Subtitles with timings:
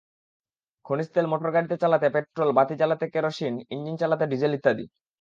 [0.85, 4.85] খনিজ তেল মোটরগাড়ি চালাতে পেট্রল, বাতি জ্বালাতে কেরোসিন, ইঞ্জিন চালাতে ডিজেল ইত্যাদি।